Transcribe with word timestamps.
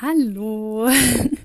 Hallo. 0.00 0.88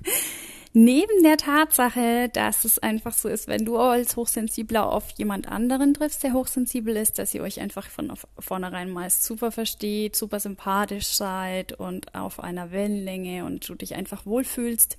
Neben 0.72 1.22
der 1.24 1.36
Tatsache, 1.36 2.28
dass 2.32 2.64
es 2.64 2.78
einfach 2.78 3.12
so 3.12 3.28
ist, 3.28 3.48
wenn 3.48 3.64
du 3.64 3.76
als 3.78 4.16
Hochsensibler 4.16 4.88
auf 4.92 5.10
jemand 5.16 5.48
anderen 5.48 5.92
triffst, 5.92 6.22
der 6.22 6.34
hochsensibel 6.34 6.96
ist, 6.96 7.18
dass 7.18 7.34
ihr 7.34 7.42
euch 7.42 7.60
einfach 7.60 7.88
von 7.88 8.12
vornherein 8.38 8.90
meist 8.90 9.24
super 9.24 9.50
versteht, 9.50 10.14
super 10.14 10.38
sympathisch 10.38 11.06
seid 11.06 11.72
und 11.72 12.14
auf 12.14 12.38
einer 12.38 12.70
Wellenlänge 12.70 13.44
und 13.44 13.68
du 13.68 13.74
dich 13.74 13.96
einfach 13.96 14.24
wohlfühlst 14.24 14.98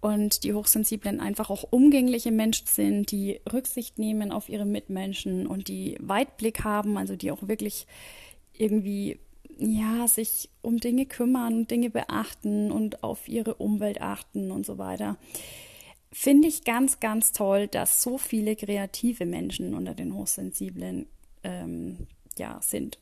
und 0.00 0.42
die 0.42 0.52
Hochsensiblen 0.52 1.20
einfach 1.20 1.50
auch 1.50 1.64
umgängliche 1.70 2.32
Menschen 2.32 2.66
sind, 2.66 3.12
die 3.12 3.40
Rücksicht 3.52 4.00
nehmen 4.00 4.32
auf 4.32 4.48
ihre 4.48 4.66
Mitmenschen 4.66 5.46
und 5.46 5.68
die 5.68 5.96
Weitblick 6.00 6.64
haben, 6.64 6.98
also 6.98 7.14
die 7.14 7.30
auch 7.30 7.46
wirklich 7.46 7.86
irgendwie 8.54 9.20
ja, 9.58 10.06
sich 10.08 10.50
um 10.62 10.78
Dinge 10.78 11.06
kümmern, 11.06 11.66
Dinge 11.66 11.90
beachten 11.90 12.70
und 12.70 13.02
auf 13.02 13.28
ihre 13.28 13.54
Umwelt 13.54 14.00
achten 14.00 14.50
und 14.50 14.66
so 14.66 14.78
weiter. 14.78 15.16
Finde 16.10 16.48
ich 16.48 16.64
ganz, 16.64 17.00
ganz 17.00 17.32
toll, 17.32 17.68
dass 17.68 18.02
so 18.02 18.18
viele 18.18 18.54
kreative 18.56 19.24
Menschen 19.24 19.74
unter 19.74 19.94
den 19.94 20.14
Hochsensiblen 20.14 21.06
ähm, 21.42 22.06
ja, 22.36 22.60
sind. 22.60 22.98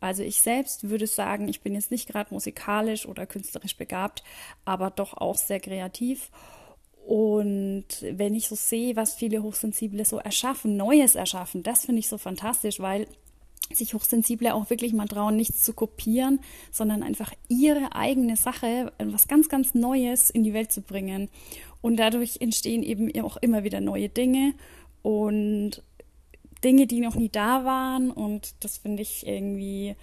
Also 0.00 0.24
ich 0.24 0.40
selbst 0.40 0.88
würde 0.88 1.06
sagen, 1.06 1.46
ich 1.46 1.60
bin 1.60 1.74
jetzt 1.74 1.92
nicht 1.92 2.08
gerade 2.08 2.34
musikalisch 2.34 3.06
oder 3.06 3.24
künstlerisch 3.24 3.76
begabt, 3.76 4.24
aber 4.64 4.90
doch 4.90 5.14
auch 5.14 5.36
sehr 5.36 5.60
kreativ. 5.60 6.30
Und 7.06 7.86
wenn 8.00 8.34
ich 8.34 8.48
so 8.48 8.56
sehe, 8.56 8.96
was 8.96 9.14
viele 9.14 9.42
Hochsensible 9.44 10.04
so 10.04 10.18
erschaffen, 10.18 10.76
Neues 10.76 11.14
erschaffen, 11.14 11.62
das 11.62 11.84
finde 11.84 12.00
ich 12.00 12.08
so 12.08 12.18
fantastisch, 12.18 12.80
weil 12.80 13.06
sich 13.76 13.94
Hochsensible 13.94 14.54
auch 14.54 14.70
wirklich 14.70 14.92
mal 14.92 15.08
trauen, 15.08 15.36
nichts 15.36 15.62
zu 15.62 15.72
kopieren, 15.72 16.40
sondern 16.70 17.02
einfach 17.02 17.32
ihre 17.48 17.94
eigene 17.94 18.36
Sache, 18.36 18.92
was 18.98 19.28
ganz, 19.28 19.48
ganz 19.48 19.74
Neues 19.74 20.30
in 20.30 20.44
die 20.44 20.54
Welt 20.54 20.72
zu 20.72 20.82
bringen. 20.82 21.28
Und 21.80 21.96
dadurch 21.96 22.38
entstehen 22.40 22.82
eben 22.82 23.12
auch 23.22 23.36
immer 23.38 23.64
wieder 23.64 23.80
neue 23.80 24.08
Dinge 24.08 24.54
und 25.02 25.82
Dinge, 26.62 26.86
die 26.86 27.00
noch 27.00 27.16
nie 27.16 27.28
da 27.28 27.64
waren. 27.64 28.10
Und 28.10 28.54
das 28.60 28.78
finde 28.78 29.02
ich 29.02 29.26
irgendwie, 29.26 29.96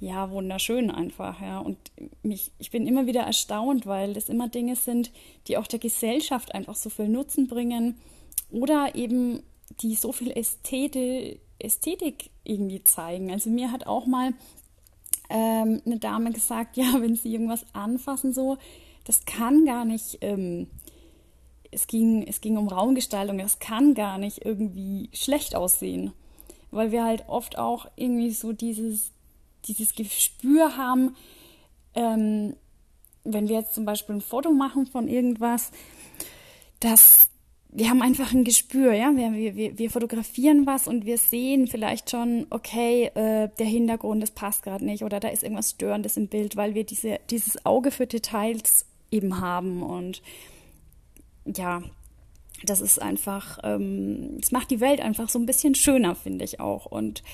ja, 0.00 0.30
wunderschön 0.30 0.90
einfach, 0.90 1.40
ja. 1.40 1.58
Und 1.58 1.78
mich, 2.22 2.52
ich 2.58 2.70
bin 2.70 2.86
immer 2.86 3.06
wieder 3.06 3.22
erstaunt, 3.22 3.86
weil 3.86 4.12
das 4.12 4.28
immer 4.28 4.48
Dinge 4.48 4.76
sind, 4.76 5.10
die 5.48 5.56
auch 5.56 5.66
der 5.66 5.78
Gesellschaft 5.78 6.54
einfach 6.54 6.74
so 6.74 6.90
viel 6.90 7.08
Nutzen 7.08 7.46
bringen 7.46 7.96
oder 8.50 8.94
eben 8.94 9.42
die 9.80 9.94
so 9.94 10.12
viel 10.12 10.30
Ästhetik, 10.30 11.40
Ästhetik 11.58 12.30
irgendwie 12.42 12.82
zeigen. 12.84 13.30
Also 13.30 13.50
mir 13.50 13.70
hat 13.70 13.86
auch 13.86 14.06
mal 14.06 14.32
ähm, 15.30 15.82
eine 15.84 15.98
Dame 15.98 16.30
gesagt, 16.32 16.76
ja, 16.76 17.00
wenn 17.00 17.16
sie 17.16 17.32
irgendwas 17.32 17.64
anfassen, 17.72 18.32
so, 18.32 18.58
das 19.04 19.24
kann 19.24 19.64
gar 19.64 19.84
nicht, 19.84 20.18
ähm, 20.20 20.68
es, 21.70 21.86
ging, 21.86 22.26
es 22.26 22.40
ging 22.40 22.56
um 22.56 22.68
Raumgestaltung, 22.68 23.38
das 23.38 23.58
kann 23.58 23.94
gar 23.94 24.18
nicht 24.18 24.44
irgendwie 24.44 25.10
schlecht 25.12 25.54
aussehen. 25.54 26.12
Weil 26.70 26.90
wir 26.90 27.04
halt 27.04 27.28
oft 27.28 27.58
auch 27.58 27.86
irgendwie 27.96 28.30
so 28.30 28.52
dieses, 28.52 29.12
dieses 29.66 29.94
Gespür 29.94 30.76
haben, 30.76 31.14
ähm, 31.94 32.56
wenn 33.22 33.48
wir 33.48 33.56
jetzt 33.56 33.74
zum 33.74 33.84
Beispiel 33.84 34.16
ein 34.16 34.20
Foto 34.20 34.52
machen 34.52 34.86
von 34.86 35.08
irgendwas, 35.08 35.70
dass 36.80 37.28
wir 37.76 37.90
haben 37.90 38.02
einfach 38.02 38.32
ein 38.32 38.44
Gespür, 38.44 38.92
ja. 38.92 39.12
Wir, 39.16 39.56
wir, 39.56 39.76
wir 39.76 39.90
fotografieren 39.90 40.64
was 40.64 40.86
und 40.86 41.04
wir 41.04 41.18
sehen 41.18 41.66
vielleicht 41.66 42.08
schon, 42.08 42.46
okay, 42.50 43.06
äh, 43.14 43.48
der 43.58 43.66
Hintergrund, 43.66 44.22
das 44.22 44.30
passt 44.30 44.62
gerade 44.62 44.84
nicht 44.84 45.02
oder 45.02 45.18
da 45.18 45.28
ist 45.28 45.42
irgendwas 45.42 45.70
Störendes 45.70 46.16
im 46.16 46.28
Bild, 46.28 46.54
weil 46.54 46.74
wir 46.74 46.84
diese, 46.84 47.18
dieses 47.30 47.66
Auge 47.66 47.90
für 47.90 48.06
Details 48.06 48.86
eben 49.10 49.40
haben. 49.40 49.82
Und 49.82 50.22
ja, 51.44 51.82
das 52.64 52.80
ist 52.80 53.02
einfach, 53.02 53.58
ähm, 53.64 54.38
es 54.40 54.52
macht 54.52 54.70
die 54.70 54.80
Welt 54.80 55.00
einfach 55.00 55.28
so 55.28 55.40
ein 55.40 55.46
bisschen 55.46 55.74
schöner, 55.74 56.14
finde 56.14 56.44
ich 56.44 56.60
auch. 56.60 56.86
Und 56.86 57.24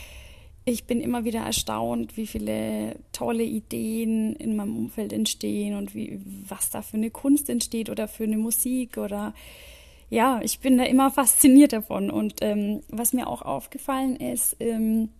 ich 0.64 0.84
bin 0.84 1.02
immer 1.02 1.24
wieder 1.24 1.40
erstaunt, 1.40 2.16
wie 2.16 2.26
viele 2.26 2.96
tolle 3.12 3.44
Ideen 3.44 4.36
in 4.36 4.56
meinem 4.56 4.74
Umfeld 4.74 5.12
entstehen 5.12 5.76
und 5.76 5.94
wie, 5.94 6.18
was 6.48 6.70
da 6.70 6.80
für 6.80 6.96
eine 6.96 7.10
Kunst 7.10 7.50
entsteht 7.50 7.90
oder 7.90 8.08
für 8.08 8.24
eine 8.24 8.38
Musik 8.38 8.96
oder 8.96 9.34
ja, 10.10 10.40
ich 10.42 10.58
bin 10.58 10.76
da 10.76 10.84
immer 10.84 11.10
fasziniert 11.10 11.72
davon. 11.72 12.10
Und 12.10 12.42
ähm, 12.42 12.82
was 12.88 13.12
mir 13.12 13.28
auch 13.28 13.42
aufgefallen 13.42 14.16
ist, 14.16 14.56
ähm, 14.58 15.10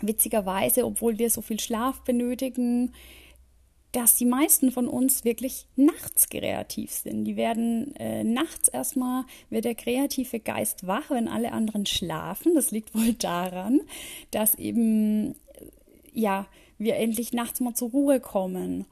witzigerweise, 0.00 0.86
obwohl 0.86 1.18
wir 1.18 1.28
so 1.30 1.42
viel 1.42 1.60
Schlaf 1.60 2.02
benötigen, 2.04 2.92
dass 3.90 4.16
die 4.16 4.24
meisten 4.24 4.70
von 4.70 4.86
uns 4.86 5.24
wirklich 5.24 5.66
nachts 5.74 6.28
kreativ 6.28 6.92
sind. 6.92 7.24
Die 7.24 7.34
werden 7.34 7.94
äh, 7.96 8.22
nachts 8.22 8.68
erstmal, 8.68 9.24
wird 9.50 9.64
der 9.64 9.74
kreative 9.74 10.38
Geist 10.38 10.86
wach, 10.86 11.10
wenn 11.10 11.26
alle 11.26 11.50
anderen 11.50 11.86
schlafen. 11.86 12.54
Das 12.54 12.70
liegt 12.70 12.94
wohl 12.94 13.14
daran, 13.14 13.80
dass 14.30 14.54
eben, 14.54 15.34
ja, 16.12 16.46
wir 16.78 16.96
endlich 16.96 17.32
nachts 17.32 17.58
mal 17.58 17.74
zur 17.74 17.90
Ruhe 17.90 18.20
kommen 18.20 18.86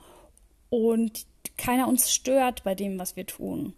und 0.69 1.27
keiner 1.57 1.87
uns 1.87 2.13
stört 2.13 2.65
bei 2.65 2.75
dem, 2.75 2.99
was 2.99 3.15
wir 3.15 3.25
tun 3.25 3.75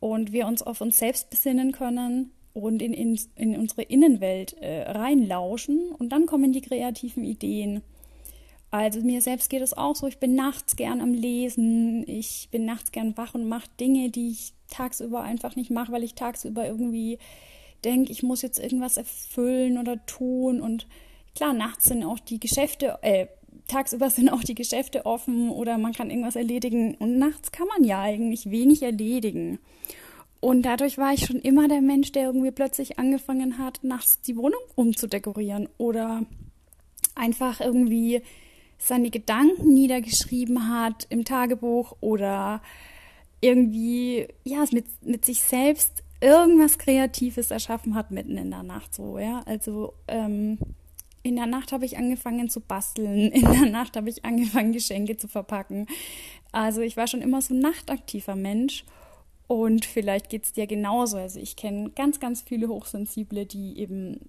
und 0.00 0.32
wir 0.32 0.46
uns 0.46 0.62
auf 0.62 0.80
uns 0.80 0.98
selbst 0.98 1.30
besinnen 1.30 1.72
können 1.72 2.30
und 2.54 2.82
in, 2.82 2.92
in, 2.92 3.18
in 3.36 3.56
unsere 3.56 3.82
Innenwelt 3.82 4.54
äh, 4.60 4.82
reinlauschen 4.90 5.90
und 5.98 6.10
dann 6.10 6.26
kommen 6.26 6.52
die 6.52 6.60
kreativen 6.60 7.24
Ideen. 7.24 7.82
Also 8.70 9.00
mir 9.00 9.22
selbst 9.22 9.48
geht 9.48 9.62
es 9.62 9.76
auch 9.76 9.96
so, 9.96 10.06
ich 10.06 10.18
bin 10.18 10.34
nachts 10.34 10.76
gern 10.76 11.00
am 11.00 11.14
Lesen, 11.14 12.04
ich 12.06 12.48
bin 12.50 12.66
nachts 12.66 12.92
gern 12.92 13.16
wach 13.16 13.34
und 13.34 13.48
mache 13.48 13.68
Dinge, 13.80 14.10
die 14.10 14.30
ich 14.30 14.52
tagsüber 14.68 15.22
einfach 15.22 15.56
nicht 15.56 15.70
mache, 15.70 15.92
weil 15.92 16.04
ich 16.04 16.14
tagsüber 16.14 16.66
irgendwie 16.66 17.18
denke, 17.84 18.12
ich 18.12 18.22
muss 18.22 18.42
jetzt 18.42 18.58
irgendwas 18.58 18.98
erfüllen 18.98 19.78
oder 19.78 20.04
tun 20.04 20.60
und 20.60 20.86
klar, 21.34 21.54
nachts 21.54 21.86
sind 21.86 22.04
auch 22.04 22.18
die 22.18 22.40
Geschäfte, 22.40 22.98
äh, 23.02 23.26
tagsüber 23.68 24.10
sind 24.10 24.28
auch 24.28 24.42
die 24.42 24.54
Geschäfte 24.54 25.06
offen 25.06 25.50
oder 25.50 25.78
man 25.78 25.92
kann 25.92 26.10
irgendwas 26.10 26.36
erledigen 26.36 26.94
und 26.96 27.18
nachts 27.18 27.52
kann 27.52 27.68
man 27.68 27.84
ja 27.84 28.00
eigentlich 28.00 28.50
wenig 28.50 28.82
erledigen. 28.82 29.58
Und 30.40 30.62
dadurch 30.62 30.98
war 30.98 31.12
ich 31.12 31.26
schon 31.26 31.40
immer 31.40 31.66
der 31.66 31.80
Mensch, 31.80 32.12
der 32.12 32.26
irgendwie 32.26 32.52
plötzlich 32.52 32.98
angefangen 32.98 33.58
hat, 33.58 33.82
nachts 33.82 34.20
die 34.20 34.36
Wohnung 34.36 34.60
umzudekorieren 34.76 35.68
oder 35.78 36.22
einfach 37.16 37.60
irgendwie 37.60 38.22
seine 38.78 39.10
Gedanken 39.10 39.74
niedergeschrieben 39.74 40.72
hat 40.72 41.06
im 41.10 41.24
Tagebuch 41.24 41.96
oder 42.00 42.62
irgendwie, 43.40 44.28
ja, 44.44 44.64
mit, 44.70 44.86
mit 45.02 45.24
sich 45.24 45.42
selbst 45.42 46.04
irgendwas 46.20 46.78
Kreatives 46.78 47.50
erschaffen 47.50 47.94
hat 47.94 48.10
mitten 48.10 48.36
in 48.36 48.50
der 48.50 48.62
Nacht 48.62 48.94
so, 48.94 49.18
ja. 49.18 49.42
Also, 49.46 49.94
ähm, 50.06 50.58
in 51.28 51.36
der 51.36 51.46
Nacht 51.46 51.72
habe 51.72 51.84
ich 51.84 51.96
angefangen 51.98 52.48
zu 52.48 52.60
basteln. 52.60 53.30
In 53.32 53.42
der 53.42 53.70
Nacht 53.70 53.96
habe 53.96 54.08
ich 54.08 54.24
angefangen, 54.24 54.72
Geschenke 54.72 55.16
zu 55.16 55.28
verpacken. 55.28 55.86
Also 56.52 56.80
ich 56.80 56.96
war 56.96 57.06
schon 57.06 57.22
immer 57.22 57.42
so 57.42 57.54
ein 57.54 57.60
nachtaktiver 57.60 58.34
Mensch. 58.34 58.84
Und 59.46 59.84
vielleicht 59.84 60.28
geht 60.28 60.44
es 60.44 60.52
dir 60.52 60.66
genauso. 60.66 61.16
Also 61.16 61.40
ich 61.40 61.56
kenne 61.56 61.90
ganz, 61.90 62.20
ganz 62.20 62.42
viele 62.42 62.68
Hochsensible, 62.68 63.46
die 63.46 63.78
eben, 63.78 64.28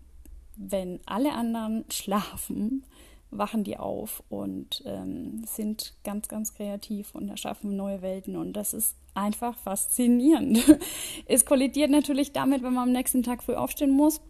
wenn 0.55 0.99
alle 1.05 1.33
anderen 1.33 1.85
schlafen, 1.89 2.83
wachen 3.31 3.63
die 3.63 3.77
auf 3.77 4.23
und 4.29 4.81
ähm, 4.85 5.43
sind 5.45 5.93
ganz, 6.03 6.27
ganz 6.27 6.53
kreativ 6.53 7.13
und 7.13 7.29
erschaffen 7.29 7.75
neue 7.75 8.01
Welten. 8.01 8.35
Und 8.35 8.53
das 8.53 8.73
ist 8.73 8.95
einfach 9.13 9.57
faszinierend. 9.57 10.63
es 11.25 11.45
kollidiert 11.45 11.91
natürlich 11.91 12.31
damit, 12.31 12.63
wenn 12.63 12.73
man 12.73 12.89
am 12.89 12.93
nächsten 12.93 13.23
Tag 13.23 13.43
früh 13.43 13.55
aufstehen 13.55 13.91
muss 13.91 14.21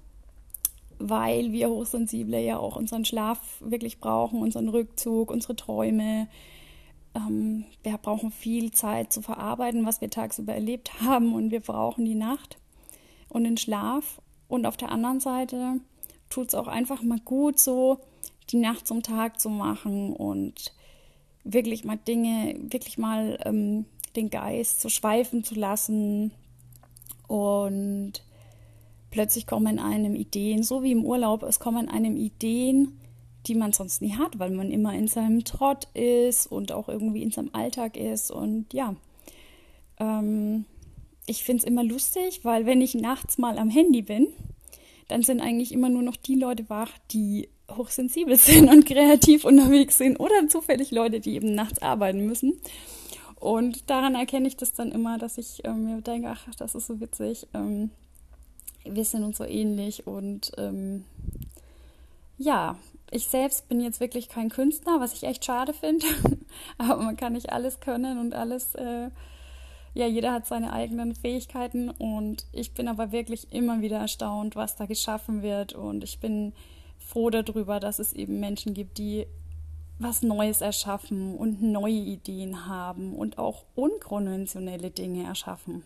weil 1.00 1.52
wir 1.52 1.70
Hochsensible 1.70 2.40
ja 2.40 2.58
auch 2.58 2.76
unseren 2.76 3.06
Schlaf 3.06 3.40
wirklich 3.62 4.00
brauchen, 4.00 4.42
unseren 4.42 4.70
Rückzug, 4.70 5.32
unsere 5.32 5.56
Träume. 5.56 6.28
Ähm, 7.16 7.66
wir 7.84 7.98
brauchen 7.98 8.32
viel 8.32 8.72
Zeit 8.72 9.12
zu 9.12 9.22
verarbeiten, 9.22 9.86
was 9.86 10.02
wir 10.02 10.10
tagsüber 10.10 10.54
erlebt 10.54 11.02
haben 11.02 11.34
und 11.34 11.52
wir 11.52 11.62
brauchen 11.62 12.06
die 12.06 12.16
Nacht 12.16 12.58
und 13.30 13.46
den 13.46 13.58
Schlaf. 13.58 14.22
Und 14.48 14.66
auf 14.66 14.78
der 14.78 14.92
anderen 14.92 15.20
Seite 15.20 15.80
tut 16.30 16.50
es 16.50 16.56
auch 16.56 16.68
einfach 16.68 17.02
mal 17.02 17.20
gut, 17.20 17.60
so 17.60 18.00
die 18.50 18.58
Nacht 18.58 18.88
zum 18.88 19.04
Tag 19.04 19.40
zu 19.40 19.50
machen 19.50 20.14
und 20.14 20.74
wirklich 21.44 21.86
mal 21.86 21.98
Dinge, 21.98 22.56
wirklich 22.60 22.98
mal 22.98 23.40
ähm, 23.46 23.86
den 24.16 24.30
Geist 24.30 24.82
zu 24.82 24.90
schweifen 24.90 25.44
zu 25.44 25.56
lassen 25.56 26.32
und 27.28 28.24
plötzlich 29.12 29.48
kommen 29.48 29.80
einem 29.80 30.16
Ideen, 30.16 30.64
so 30.64 30.84
wie 30.84 30.92
im 30.92 31.06
Urlaub, 31.06 31.44
es 31.44 31.60
kommen 31.60 31.90
einem 31.90 32.16
Ideen, 32.16 33.00
die 33.48 33.56
man 33.56 33.72
sonst 33.72 34.02
nie 34.02 34.16
hat, 34.16 34.40
weil 34.40 34.52
man 34.52 34.72
immer 34.72 34.94
in 34.94 35.08
seinem 35.08 35.44
Trott 35.44 35.88
ist 35.94 36.48
und 36.48 36.72
auch 36.72 36.90
irgendwie 36.90 37.24
in 37.24 37.32
seinem 37.32 37.50
Alltag 37.54 37.98
ist. 37.98 38.32
Und 38.32 38.74
ja, 38.74 38.96
ähm, 40.00 40.66
ich 41.26 41.44
finde 41.44 41.62
es 41.62 41.64
immer 41.64 41.84
lustig, 41.84 42.42
weil 42.44 42.66
wenn 42.66 42.82
ich 42.82 42.96
nachts 42.96 43.38
mal 43.38 43.58
am 43.58 43.70
Handy 43.70 44.02
bin, 44.02 44.28
dann 45.08 45.24
sind 45.24 45.42
eigentlich 45.42 45.72
immer 45.72 45.90
nur 45.90 46.04
noch 46.04 46.16
die 46.16 46.36
Leute 46.36 46.70
wach, 46.70 46.92
die 47.12 47.50
hochsensibel 47.70 48.36
sind 48.38 48.70
und 48.70 48.86
kreativ 48.86 49.46
unterwegs 49.46 49.98
sind 49.98 50.20
oder 50.20 50.48
zufällig 50.48 50.92
Leute, 50.92 51.20
die 51.20 51.36
eben 51.36 51.54
nachts 51.56 51.82
arbeiten 51.82 52.26
müssen. 52.26 52.60
Und 53.40 53.90
daran 53.90 54.16
erkenne 54.16 54.48
ich 54.48 54.58
das 54.58 54.74
dann 54.74 54.92
immer, 54.92 55.18
dass 55.18 55.38
ich 55.38 55.62
ähm, 55.64 55.86
mir 55.86 56.02
denke, 56.02 56.30
ach, 56.30 56.54
das 56.56 56.76
ist 56.76 56.88
so 56.88 57.00
witzig. 57.00 57.48
Ähm, 57.54 57.90
wir 58.96 59.06
sind 59.06 59.24
uns 59.24 59.38
so 59.38 59.46
ähnlich 59.46 60.08
und 60.08 60.52
ähm, 60.58 61.06
ja, 62.38 62.78
ich 63.12 63.28
selbst 63.28 63.68
bin 63.68 63.82
jetzt 63.82 64.00
wirklich 64.00 64.30
kein 64.30 64.50
Künstler, 64.50 65.00
was 65.00 65.14
ich 65.14 65.24
echt 65.24 65.46
schade 65.46 65.74
finde. 65.74 66.06
Aber 66.78 67.02
man 67.04 67.18
kann 67.18 67.34
nicht 67.34 67.52
alles 67.52 67.80
können 67.80 68.20
und 68.20 68.34
alles, 68.34 68.76
äh, 68.76 69.10
ja, 69.94 70.08
jeder 70.08 70.34
hat 70.34 70.46
seine 70.46 70.72
eigenen 70.72 71.16
Fähigkeiten 71.16 71.90
und 71.90 72.46
ich 72.52 72.74
bin 72.74 72.88
aber 72.88 73.12
wirklich 73.12 73.52
immer 73.52 73.82
wieder 73.82 73.98
erstaunt, 73.98 74.56
was 74.56 74.76
da 74.76 74.86
geschaffen 74.86 75.42
wird 75.42 75.74
und 75.74 76.04
ich 76.04 76.20
bin 76.20 76.54
froh 77.00 77.32
darüber, 77.32 77.80
dass 77.80 77.98
es 77.98 78.14
eben 78.14 78.40
Menschen 78.40 78.76
gibt, 78.76 79.00
die 79.00 79.26
was 79.98 80.22
Neues 80.22 80.62
erschaffen 80.62 81.36
und 81.36 81.62
neue 81.62 81.92
Ideen 81.92 82.68
haben 82.68 83.16
und 83.16 83.40
auch 83.40 83.66
unkonventionelle 83.76 84.92
Dinge 84.92 85.24
erschaffen. 85.24 85.84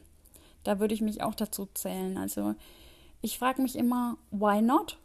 Da 0.64 0.80
würde 0.80 0.94
ich 0.94 1.02
mich 1.02 1.24
auch 1.24 1.34
dazu 1.34 1.68
zählen. 1.74 2.18
Also 2.18 2.56
ich 3.24 3.40
frage 3.40 3.62
mich 3.62 3.78
immer, 3.78 4.18
why 4.32 4.62
not? 4.62 4.98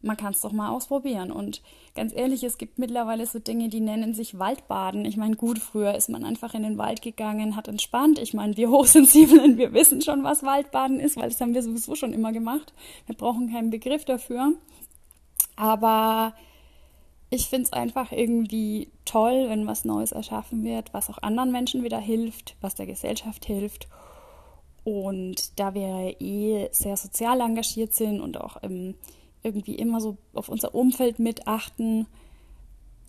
Man 0.00 0.16
kann 0.16 0.32
es 0.32 0.40
doch 0.40 0.52
mal 0.52 0.70
ausprobieren. 0.70 1.30
Und 1.30 1.62
ganz 1.94 2.12
ehrlich, 2.12 2.42
es 2.42 2.58
gibt 2.58 2.78
mittlerweile 2.78 3.24
so 3.26 3.38
Dinge, 3.38 3.68
die 3.68 3.80
nennen 3.80 4.14
sich 4.14 4.38
Waldbaden. 4.38 5.04
Ich 5.04 5.16
meine, 5.16 5.36
gut, 5.36 5.60
früher 5.60 5.94
ist 5.94 6.08
man 6.08 6.24
einfach 6.24 6.54
in 6.54 6.64
den 6.64 6.78
Wald 6.78 7.02
gegangen, 7.02 7.54
hat 7.54 7.68
entspannt. 7.68 8.18
Ich 8.18 8.34
meine, 8.34 8.56
wir 8.56 8.70
Hochsensiblen, 8.70 9.58
wir 9.58 9.72
wissen 9.74 10.00
schon, 10.00 10.24
was 10.24 10.42
Waldbaden 10.42 10.98
ist, 10.98 11.16
weil 11.16 11.28
das 11.28 11.40
haben 11.40 11.54
wir 11.54 11.62
sowieso 11.62 11.94
schon 11.94 12.14
immer 12.14 12.32
gemacht. 12.32 12.72
Wir 13.06 13.14
brauchen 13.14 13.52
keinen 13.52 13.70
Begriff 13.70 14.04
dafür. 14.06 14.54
Aber 15.54 16.32
ich 17.28 17.48
finde 17.48 17.64
es 17.64 17.72
einfach 17.72 18.12
irgendwie 18.12 18.88
toll, 19.04 19.44
wenn 19.48 19.66
was 19.66 19.84
Neues 19.84 20.12
erschaffen 20.12 20.64
wird, 20.64 20.94
was 20.94 21.10
auch 21.10 21.18
anderen 21.18 21.52
Menschen 21.52 21.84
wieder 21.84 21.98
hilft, 21.98 22.56
was 22.62 22.74
der 22.74 22.86
Gesellschaft 22.86 23.44
hilft. 23.44 23.88
Und 24.84 25.58
da 25.60 25.74
wir 25.74 26.20
eh 26.20 26.68
sehr 26.72 26.96
sozial 26.96 27.40
engagiert 27.40 27.94
sind 27.94 28.20
und 28.20 28.40
auch 28.40 28.56
ähm, 28.62 28.94
irgendwie 29.42 29.76
immer 29.76 30.00
so 30.00 30.16
auf 30.34 30.48
unser 30.48 30.74
Umfeld 30.74 31.18
mit 31.18 31.46
achten, 31.46 32.06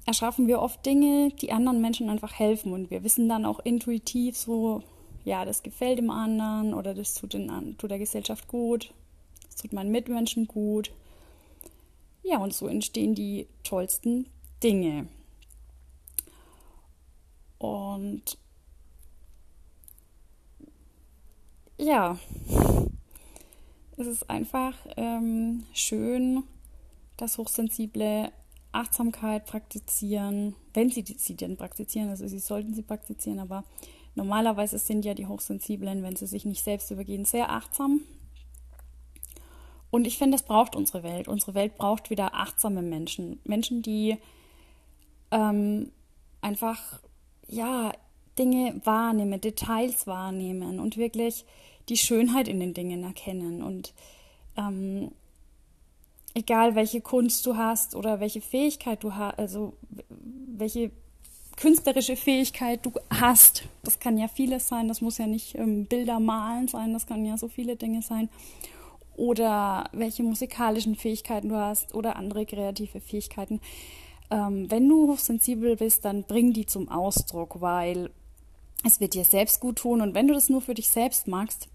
erschaffen 0.05 0.47
wir 0.47 0.61
oft 0.61 0.85
Dinge, 0.85 1.29
die 1.41 1.51
anderen 1.51 1.81
Menschen 1.81 2.09
einfach 2.09 2.33
helfen. 2.33 2.73
Und 2.73 2.91
wir 2.91 3.03
wissen 3.03 3.29
dann 3.29 3.45
auch 3.45 3.59
intuitiv 3.59 4.37
so, 4.37 4.83
ja, 5.25 5.45
das 5.45 5.63
gefällt 5.63 5.99
dem 5.99 6.09
anderen 6.09 6.73
oder 6.73 6.93
das 6.93 7.13
tut, 7.15 7.33
den, 7.33 7.75
tut 7.77 7.91
der 7.91 7.99
Gesellschaft 7.99 8.47
gut, 8.47 8.93
das 9.45 9.55
tut 9.55 9.73
meinen 9.73 9.91
Mitmenschen 9.91 10.47
gut. 10.47 10.91
Ja, 12.23 12.37
und 12.37 12.53
so 12.53 12.67
entstehen 12.67 13.15
die 13.15 13.47
tollsten 13.63 14.27
Dinge. 14.61 15.07
Und 17.57 18.37
ja, 21.77 22.17
es 23.97 24.07
ist 24.07 24.29
einfach 24.29 24.73
ähm, 24.97 25.63
schön, 25.73 26.43
dass 27.17 27.37
Hochsensible 27.37 28.31
Achtsamkeit 28.71 29.45
praktizieren, 29.45 30.55
wenn 30.73 30.89
sie 30.89 31.03
sie 31.17 31.35
denn 31.35 31.57
praktizieren, 31.57 32.09
also 32.09 32.27
sie 32.27 32.39
sollten 32.39 32.73
sie 32.73 32.81
praktizieren, 32.81 33.39
aber 33.39 33.63
normalerweise 34.15 34.79
sind 34.79 35.05
ja 35.05 35.13
die 35.13 35.27
Hochsensiblen, 35.27 36.01
wenn 36.01 36.15
sie 36.15 36.25
sich 36.25 36.45
nicht 36.45 36.63
selbst 36.63 36.89
übergehen, 36.89 37.25
sehr 37.25 37.51
achtsam 37.51 38.01
und 39.93 40.07
ich 40.07 40.17
finde, 40.17 40.37
das 40.37 40.41
braucht 40.47 40.75
unsere 40.75 41.03
Welt. 41.03 41.27
Unsere 41.27 41.53
Welt 41.53 41.77
braucht 41.77 42.09
wieder 42.09 42.33
achtsame 42.33 42.81
Menschen. 42.81 43.39
Menschen, 43.43 43.83
die 43.83 44.17
ähm, 45.29 45.91
einfach, 46.41 46.99
ja, 47.45 47.91
Dinge 48.37 48.81
wahrnehmen, 48.83 49.39
Details 49.39 50.07
wahrnehmen 50.07 50.79
und 50.79 50.97
wirklich 50.97 51.45
die 51.89 51.97
Schönheit 51.97 52.47
in 52.47 52.59
den 52.59 52.73
Dingen 52.73 53.03
erkennen. 53.03 53.61
Und 53.61 53.93
ähm, 54.57 55.11
egal 56.33 56.75
welche 56.75 57.01
Kunst 57.01 57.45
du 57.45 57.57
hast 57.57 57.95
oder 57.95 58.19
welche 58.19 58.41
Fähigkeit 58.41 59.03
du 59.03 59.15
hast, 59.15 59.37
also 59.37 59.73
welche 60.09 60.91
künstlerische 61.57 62.15
Fähigkeit 62.15 62.85
du 62.85 62.93
hast, 63.09 63.63
das 63.83 63.99
kann 63.99 64.17
ja 64.17 64.27
vieles 64.27 64.67
sein, 64.67 64.87
das 64.87 65.01
muss 65.01 65.17
ja 65.17 65.27
nicht 65.27 65.55
ähm, 65.55 65.85
Bilder 65.85 66.19
malen 66.19 66.67
sein, 66.67 66.93
das 66.93 67.05
kann 67.05 67.25
ja 67.25 67.37
so 67.37 67.47
viele 67.47 67.75
Dinge 67.75 68.01
sein 68.01 68.29
oder 69.15 69.85
welche 69.91 70.23
musikalischen 70.23 70.95
Fähigkeiten 70.95 71.49
du 71.49 71.55
hast 71.55 71.93
oder 71.93 72.15
andere 72.15 72.45
kreative 72.45 72.99
Fähigkeiten. 72.99 73.61
Ähm, 74.31 74.69
wenn 74.71 74.89
du 74.89 75.11
hochsensibel 75.11 75.75
bist, 75.75 76.05
dann 76.05 76.23
bring 76.23 76.53
die 76.53 76.65
zum 76.65 76.89
Ausdruck, 76.89 77.61
weil 77.61 78.09
es 78.83 78.99
wird 78.99 79.13
dir 79.13 79.23
selbst 79.23 79.59
gut 79.59 79.77
tun 79.77 80.01
und 80.01 80.13
wenn 80.13 80.27
du 80.27 80.33
das 80.33 80.49
nur 80.49 80.61
für 80.61 80.73
dich 80.73 80.89
selbst 80.89 81.27
magst, 81.27 81.69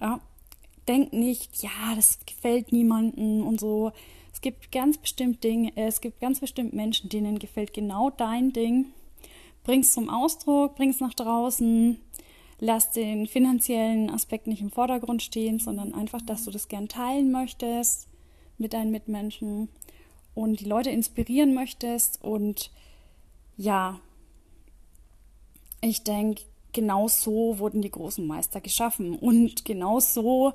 ja, 0.00 0.20
denk 0.86 1.12
nicht, 1.12 1.62
ja, 1.62 1.94
das 1.94 2.18
gefällt 2.24 2.72
niemandem 2.72 3.46
und 3.46 3.60
so. 3.60 3.92
Es 4.32 4.40
gibt 4.40 4.72
ganz 4.72 4.98
bestimmt 4.98 5.42
Dinge, 5.44 5.76
äh, 5.76 5.86
es 5.86 6.00
gibt 6.00 6.20
ganz 6.20 6.40
bestimmt 6.40 6.72
Menschen, 6.72 7.08
denen 7.10 7.38
gefällt 7.38 7.72
genau 7.72 8.10
dein 8.10 8.52
Ding. 8.52 8.86
Bring's 9.64 9.92
zum 9.92 10.08
Ausdruck, 10.08 10.76
bring's 10.76 11.00
nach 11.00 11.14
draußen, 11.14 12.00
lass 12.60 12.92
den 12.92 13.26
finanziellen 13.26 14.10
Aspekt 14.10 14.46
nicht 14.46 14.62
im 14.62 14.70
Vordergrund 14.70 15.22
stehen, 15.22 15.58
sondern 15.58 15.92
einfach, 15.92 16.22
dass 16.22 16.44
du 16.44 16.50
das 16.50 16.68
gern 16.68 16.88
teilen 16.88 17.30
möchtest 17.30 18.08
mit 18.56 18.72
deinen 18.72 18.90
Mitmenschen 18.90 19.68
und 20.34 20.60
die 20.60 20.64
Leute 20.64 20.90
inspirieren 20.90 21.54
möchtest. 21.54 22.22
Und 22.22 22.70
ja, 23.56 24.00
ich 25.80 26.04
denke, 26.04 26.42
genau 26.72 27.08
so 27.08 27.58
wurden 27.58 27.82
die 27.82 27.90
großen 27.90 28.26
Meister 28.26 28.60
geschaffen 28.60 29.16
und 29.16 29.64
genau 29.64 30.00
so 30.00 30.52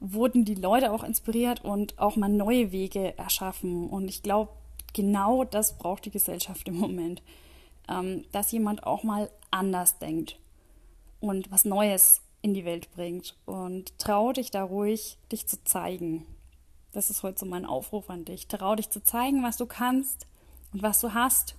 wurden 0.00 0.44
die 0.44 0.54
Leute 0.54 0.92
auch 0.92 1.02
inspiriert 1.02 1.64
und 1.64 1.98
auch 1.98 2.16
mal 2.16 2.28
neue 2.28 2.72
Wege 2.72 3.16
erschaffen. 3.18 3.88
Und 3.88 4.08
ich 4.08 4.22
glaube, 4.22 4.52
genau 4.92 5.44
das 5.44 5.78
braucht 5.78 6.04
die 6.04 6.10
Gesellschaft 6.10 6.68
im 6.68 6.78
Moment, 6.78 7.22
ähm, 7.88 8.24
dass 8.32 8.52
jemand 8.52 8.84
auch 8.84 9.02
mal 9.02 9.30
anders 9.50 9.98
denkt 9.98 10.38
und 11.20 11.50
was 11.50 11.64
Neues 11.64 12.20
in 12.42 12.54
die 12.54 12.64
Welt 12.64 12.90
bringt. 12.92 13.36
Und 13.46 13.98
trau 13.98 14.32
dich 14.32 14.50
da 14.50 14.62
ruhig, 14.62 15.18
dich 15.32 15.46
zu 15.46 15.62
zeigen. 15.64 16.26
Das 16.92 17.10
ist 17.10 17.22
heute 17.22 17.40
so 17.40 17.46
mein 17.46 17.64
Aufruf 17.64 18.10
an 18.10 18.24
dich. 18.24 18.46
Trau 18.48 18.74
dich 18.74 18.90
zu 18.90 19.02
zeigen, 19.02 19.42
was 19.42 19.56
du 19.56 19.66
kannst 19.66 20.26
und 20.72 20.82
was 20.82 21.00
du 21.00 21.14
hast. 21.14 21.56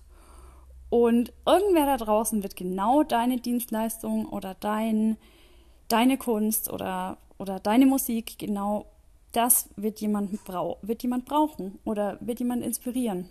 Und 0.89 1.33
irgendwer 1.45 1.85
da 1.85 1.97
draußen 1.97 2.43
wird 2.43 2.55
genau 2.55 3.03
deine 3.03 3.37
Dienstleistung 3.37 4.25
oder 4.27 4.55
dein, 4.55 5.17
deine 5.87 6.17
Kunst 6.17 6.71
oder, 6.71 7.17
oder 7.37 7.59
deine 7.59 7.85
Musik, 7.85 8.39
genau 8.39 8.85
das 9.33 9.69
wird 9.75 9.99
jemand, 9.99 10.43
brau 10.45 10.77
wird 10.81 11.03
jemand 11.03 11.25
brauchen 11.25 11.79
oder 11.83 12.17
wird 12.21 12.39
jemand 12.39 12.63
inspirieren. 12.63 13.29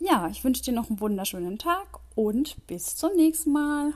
Ja, 0.00 0.28
ich 0.28 0.42
wünsche 0.42 0.62
dir 0.62 0.72
noch 0.72 0.88
einen 0.88 1.00
wunderschönen 1.00 1.58
Tag 1.58 2.00
und 2.14 2.66
bis 2.66 2.96
zum 2.96 3.14
nächsten 3.14 3.52
Mal. 3.52 3.92